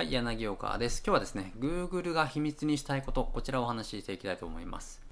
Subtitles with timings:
[0.00, 1.02] はい、柳岡です。
[1.04, 5.02] 今日はですね、Google が秘密にしたいこと、こちらをお話ししていきたいと思います。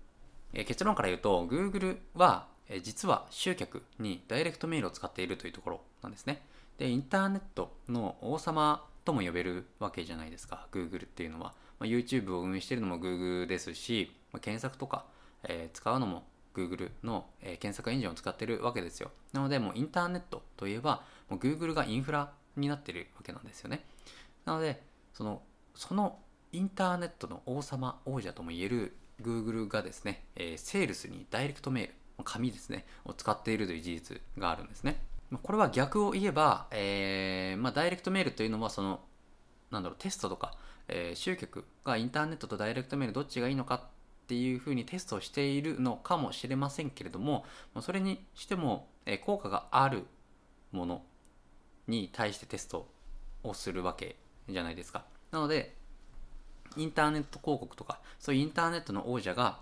[0.55, 6.41] え、結論から言うと、Google は、え、実は集客にダイレクトメールを使っているというところなんですね。
[6.79, 11.53] で、インターネットの王様とも呼べるわけじゃないですか、Google っていうのは。
[11.79, 15.05] まあ、YouTube を運営しているのも Google ですし、まあ、検索とか、
[15.43, 16.25] えー、使うのも
[16.55, 19.11] Google の、え検索エンジンを使ってるわけですよ。
[19.35, 23.85] なので、もうインターネットといえば、もう Google がインフラになってるわけなんですよね。
[24.49, 25.43] なので、その、
[25.75, 26.19] その
[26.53, 31.95] インターネットの王様、王者ともいえる Google がですね、えー、セールスにダイレクトメール、
[32.25, 35.05] 紙ですね、を使っているという事実があるんですね。
[35.43, 39.01] これは逆を言えば、えー、まあ、ダイレクトメールというのは、その、
[39.71, 40.57] なんだろう、テストとか、
[40.89, 43.81] えー、集客がインターネットとダイレクトメールどっちがいいのかっ
[44.29, 47.45] ていうふうにテストをしているのかもしれませんけれども、
[47.83, 50.07] それにしても、えー、効果がある
[50.73, 51.03] もの
[51.87, 52.89] に対してテスト
[53.43, 54.17] をするわけ
[54.49, 55.05] じゃないですか。
[55.31, 55.77] なので、
[56.77, 59.61] インターネット広告とか、そういうインターネットの王者が、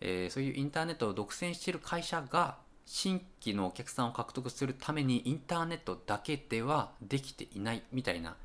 [0.00, 8.36] えー、そういうインターネットを独占している会社が、新規のお客さんを獲得するためにインターネットだけではできていないみたいな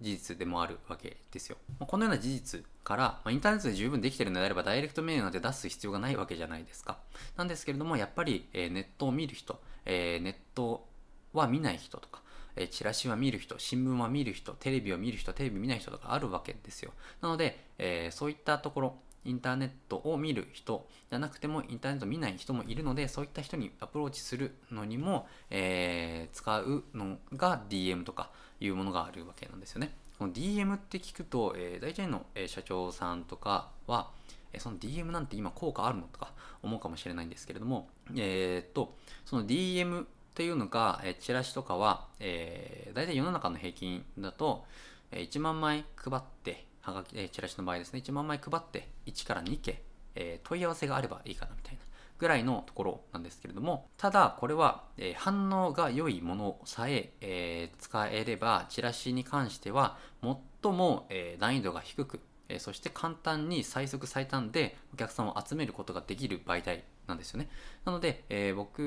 [0.00, 1.56] 事実でもあるわけですよ。
[1.78, 6.98] このような事実から、まインターネットで十分できてるのであればダイレクトメールなんて出す必要がないわけじゃないですか。
[7.36, 10.86] なんですけれども、やっぱり、えネットを見る人、えネット
[11.32, 12.22] は見ない人とか、
[12.56, 16.92] えチラシは見る人、新聞は見る人、テレビを見る人、テレビ見ない人とかあるわけですよ。
[17.20, 28.30] なので、えー、そういったところ、インターネットを見る人じゃなくてもインターネットを見ない人もいるので、そういった人にアプローチするのにも、えー、使うのが DM とか
[28.60, 29.94] いうものがあるわけなんですよね。
[30.18, 34.10] この DM って聞くと、えー、大体の、社長さんとかは、
[34.52, 44.64] えその DM なんて今効果あるのとか思うかもしれないんですけれども、えー、っと、その DM っていうのが、えチラシとかは、えー、大体世の中の平均だと、
[45.10, 49.76] え1万枚配って、はがき、えチラシの場合ですね、1万枚配って、1から2件、
[50.14, 51.80] えー、問い合わせがあればいいかなみたいな
[52.18, 67.48] ぐらいのところなんですけれども、ただこれは、えー、反応が良いものさええー、使えれば、チラシに関しては最も、え難易度が低く、えそして簡単に最速最短でお客さんを集めることができる媒体なんですよね。
[67.84, 68.78] なので、えー、僕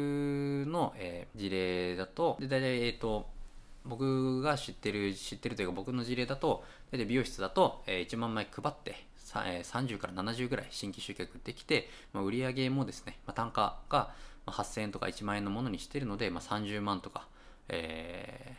[0.69, 3.27] の、えー、事例だと、で大体、えっ、ー、と、
[3.85, 9.05] 僕が知ってる、知ってるというか僕の事例だと、大体美容室だと、えー、1万枚配って、
[9.35, 14.13] 30から70ぐらい新規集客できて、まあ、売上もですね、まあ、単価が
[14.47, 17.27] 8000円とか1万円のものにしてるので、まあ、30万とか、
[17.67, 18.55] え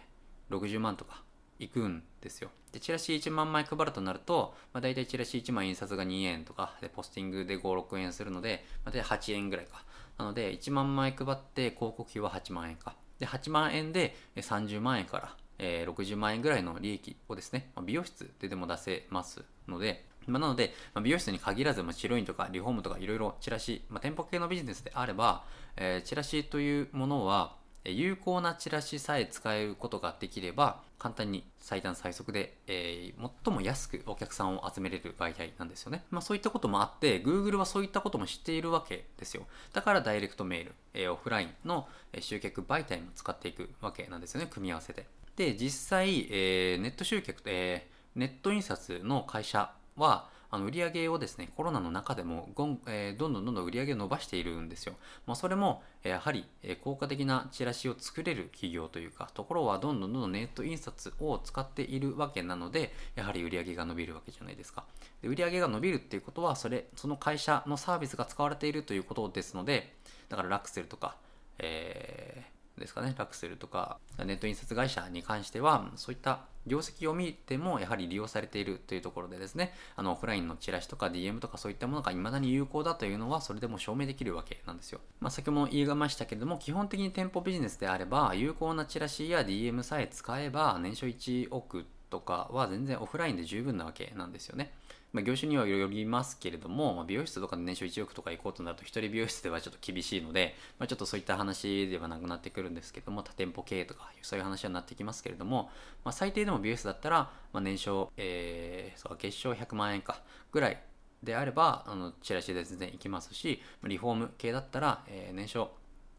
[0.50, 1.22] ー、60万とか
[1.58, 2.50] いくんですよ。
[2.72, 9.84] で、チラシ1万枚配るとなると、まあ、大体チラシ1枚印刷が2円とか、で、ポスティングで5、6円するので、まあ、大体8円ぐらいか。
[10.18, 12.94] なので、1万枚配って広告費は8万円か。
[13.18, 25.44] で、8万円で30万円から、えー、60万円ぐらいの利益をですね、まあ、美容室ででも出せますので、まあ、なので、まあ、美容室に限らず、まあ、白インとかリフォームとかいろいろチラシ、まあ、店舗系のビジネスであれば、
[25.76, 27.56] えー、チラシというものは、
[27.92, 36.04] 有効なチラシさえ使えることができれば、簡単に最短最速で、えー、最も安くお客さんを集めれる媒体なんですよね。
[36.10, 39.46] まあそういったこともあって、Google はそういったことも知っているわけですよ。
[39.72, 41.86] だからダイレクトメール、えー、オフラインの
[42.18, 45.06] 集客媒体も使っていくわけなんですよね、組み合わせで。
[45.36, 54.94] で、実際、えー、ネット集客、えー、ネット印刷の会社は、あの売り上げをですね、コロナの中でもごん、えー、どんどんどんどん売り上げを伸ばしているんですよ。
[55.26, 64.84] まあ、それも、えやはり、え効果的なチラシを作れる企業というか、ところはどんどんどんどんネット印刷を使っているわけなので、やはり売り上げが伸びるわけじゃないですか。
[65.22, 69.94] で売り上げが伸びるっていうことは、それ、その会社のサービスが使われているということですので、
[70.28, 71.16] だからラクセルとか、
[71.58, 85.00] えーですかね、ラクセルとかネット印刷会社に関しては、そういった業績を見てもやはり利用されているというところでですね、あのオフラインのチラシとか DM とかそういったものが未だに有効だというのはそれでも証明できるわけなんですよ。
[85.20, 94.72] まあ、先ほども言いがましたけれども、基本的に店舗ビジネスであれば、有効なチラシや DM さえ使えば年商1億とかは全然オフラインで十分なわけなんですよね。
[95.16, 105.70] まあ、業種にはよりますけれども、まあ、美容室とかで年商1億とか行こうとなると、一人美容室ではちょっと厳しいので、まあ、ちょっとそういった話ではなくなってくるんですけども、多店舗経営とか、そういう話になってきますけれども、
[106.04, 110.20] まあ、最低でも美容室だったら、まあ、年商、えー、そう、月賞100万円か
[110.52, 110.82] ぐらい
[111.22, 115.70] であれば、あのチラシで全然行きますし、リフォーム系だったら、えー、年商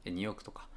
[0.06, 0.68] 2億とか、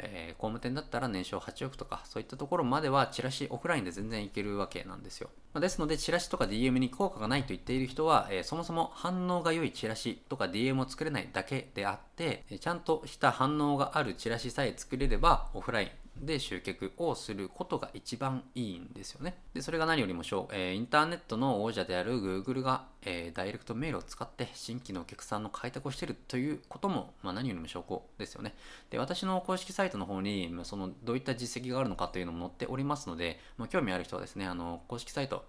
[0.00, 5.30] え、工務店だったら年商8億とか、そういったところまではチラシオフラインで全然いけるわけなんですよ。
[5.52, 15.90] ま、ですので、チラシとか DM に効果がないと言っている人は、えー、そもそも反応が良いチラシとか DM を作れないだけであって、えちゃんとした反応があるチラシさえ作れれば、オフライン
[16.20, 19.38] で集客をすることが一番いいんですよね。
[19.54, 28.54] で、それが何よりもしょう、えー、インターネットの王者である Google が、えー、ダイレクトメールを使って新規のお客さんの開拓をしているということも、まあ、何よりも証拠ですよね。
[28.90, 35.44] で、私の公式サイトの方に、その、どういった実績があるのかというのも載っておりますので、まあ、興味ある人はですね、あの、公式サイト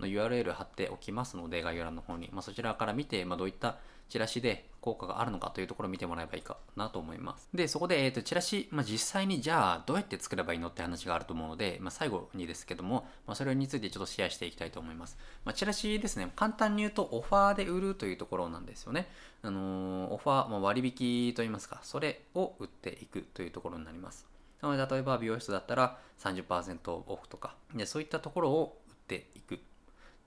[0.00, 3.76] の URL 貼っておきますので、概要欄の方に、まあ、そちらから見て、まあ、どういった
[4.08, 7.48] チラシで効果があるのかというところを見てもらえばいいかなと思います。
[7.54, 15.16] で、そこで、えっ、ー、と、チラシ、まあ、実際にじゃあどうやって作ればいいのって話があると思うので、まあ、最後にですけども、まあ、それについてちょっとシェアしていきたいと思います。
[15.44, 19.08] まあ、チラシですね、簡単に言うとオファーで売るというところなんですよね。
[19.42, 24.26] あのー、オファー、まあ、割引といいますか、それを売っていくというところになります。
[24.60, 29.60] なので、例えば美容室だったら30%オフとか、でそういったところを売っていく。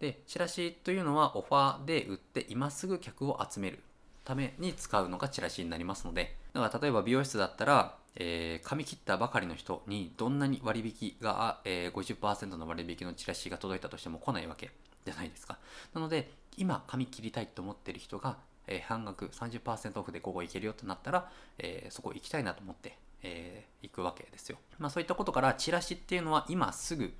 [0.03, 3.79] で、チラシというのはオファーで売って今すぐ客を集める
[4.25, 14.71] ために使うのがチラシになりますので、だから例えば美容室だったら、えー、髪切ったばかりの人にどんなに割引が、えー、50%の割引のチラシが届いたとしても来ないわけ
[15.05, 15.57] じゃないですか。
[15.93, 18.35] なので、今髪切りたいと思ってる人が、
[18.67, 24.57] えー、半額30%オフで午後行けるよとなったら、えー、そこ行きたいなと思って、えー、行くわけですよ。
[24.79, 27.13] まあそういったことからチラシっていうのは今すぐ、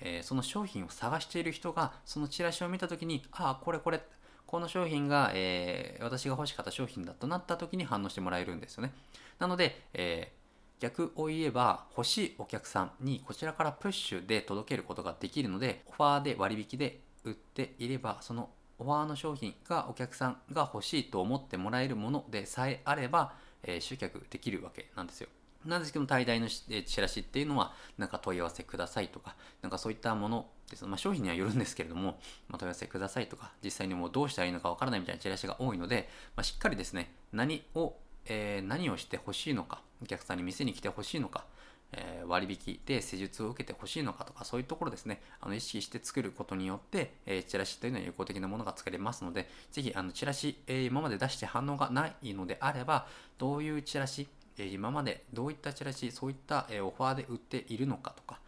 [0.00, 4.00] えー、その商品を探している人がそのチラシを見た時に、ああ、これこれ、
[4.46, 8.92] この商品が、えー、私が欲しかった商品だとなった時に反応してもらえるんですよね。
[9.38, 25.28] なので、えー、逆を言えば欲しいお客さんにこちらからプッシュで届けることができるので、オファーで割引で売っていれば、そのオファーの商品がお客さんが欲しいと思ってもらえるものでさえあれば、え、集客できるわけなんですよ。
[25.64, 30.86] なんですけど最大のチラシっていうのは、なんか問い合わせくださいとか、なんかそういったものです。
[30.86, 32.18] まあ、商品にはよるんですけれども、
[32.48, 37.94] まあ、問い合わせくださいとか、実際にもうどうしたらいいのかわからないみたいなチラシが多いので、まあ、しっかりですね、何を、
[38.26, 41.44] えー、何をしてほしいのか、お客さんに店に来てほしいのか、
[41.92, 53.06] えー、割引で施術を受けてほしいのかとか、そういうところですね、あの意識して作ることによって、えー、チラシというのは有効的なものが作れますので、ぜひ、あのチラシ、えー、今まで出して反応がないのであれば、
[53.38, 54.28] どういうチラシ、
[54.58, 58.40] 今までどういったチラシ、そういった、オファーで売っているのかとか、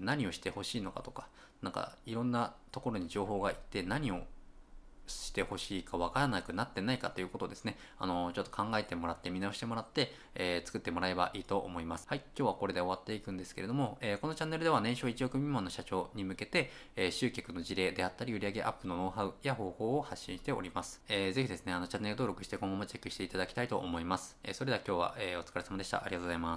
[0.00, 1.28] 何をしてほしいのかとか、
[1.62, 4.20] なんかいろんなところに情報がいって何を
[5.06, 12.06] してほしいかわからなくなってないかということですね、あの、ちょっと考えてもらって、見直してもらって、えー、作ってもらえばいいと思います。
[12.08, 21.02] はい、今日はこれで終わっていくんですけれども、えー、このチャンネルでは年商1億未満の社長に向けて、えー、集客の事例であったり、売上アップのノウハウや方法を発信しております。
[21.08, 24.36] えー、ぜひですね、あの、チャンネル登録して今後もチェックしていただきたいと思います。
[24.42, 26.04] え、それでは今日は、え、お疲れ様でした。
[26.04, 26.54] ありがとうございます。